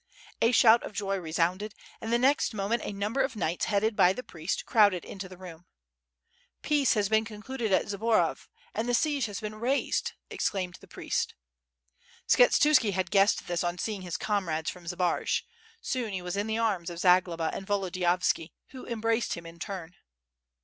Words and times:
A 0.41 0.51
shout 0.51 0.81
of 0.81 0.93
joy 0.93 1.17
resounded, 1.17 1.75
and 2.01 2.11
the 2.11 2.17
next 2.17 2.55
moment 2.55 2.81
a 2.83 2.91
number 2.91 3.21
of 3.21 3.35
knights 3.35 3.65
headed 3.65 3.95
by 3.95 4.13
the 4.13 4.23
priest, 4.23 4.65
crowded 4.65 5.05
into 5.05 5.29
the 5.29 5.37
room. 5.37 5.67
"Peace 6.63 6.95
has 6.95 7.07
been 7.07 7.23
concluded 7.23 7.71
at 7.71 7.85
Zborov, 7.85 8.47
and 8.73 8.89
the 8.89 8.95
siege 8.95 9.27
has 9.27 9.39
been 9.39 9.53
raised," 9.59 10.13
exclaimed 10.31 10.79
the 10.81 10.87
priest. 10.87 11.35
Skshetuski 12.27 12.93
had 12.93 13.11
guessed 13.11 13.45
this 13.45 13.63
on 13.63 13.77
seeing 13.77 14.01
his 14.01 14.17
comrades 14.17 14.71
from 14.71 14.87
Zbaraj; 14.87 15.43
soon 15.83 16.13
he 16.13 16.23
was 16.23 16.35
in 16.35 16.47
the 16.47 16.57
arms 16.57 16.89
of 16.89 16.97
Zagloba, 16.97 17.51
and 17.53 17.67
Volodiyovski, 17.67 18.53
who 18.69 18.87
embraced 18.87 19.35
him 19.35 19.45
in 19.45 19.59
turn. 19.59 19.93